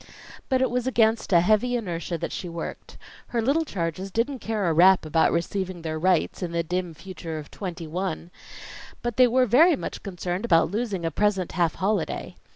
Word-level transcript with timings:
But 0.49 0.63
it 0.63 0.71
was 0.71 0.87
against 0.87 1.31
a 1.31 1.41
heavy 1.41 1.75
inertia 1.75 2.17
that 2.17 2.31
she 2.31 2.49
worked. 2.49 2.97
Her 3.27 3.39
little 3.39 3.63
charges 3.65 4.09
didn't 4.09 4.39
care 4.39 4.67
a 4.67 4.73
rap 4.73 5.05
about 5.05 5.31
receiving 5.31 5.83
their 5.83 5.99
rights, 5.99 6.41
in 6.41 6.53
the 6.53 6.63
dim 6.63 6.95
future 6.95 7.37
of 7.37 7.51
twenty 7.51 7.85
one; 7.85 8.31
but 9.03 9.17
they 9.17 9.27
were 9.27 9.45
very 9.45 9.75
much 9.75 10.01
concerned 10.01 10.43
about 10.43 10.71
losing 10.71 11.05
a 11.05 11.11
present 11.11 11.51
half 11.51 11.75
holiday. 11.75 12.35